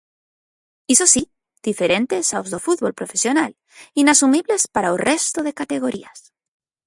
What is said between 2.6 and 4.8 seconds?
fútbol profesional, inasumibles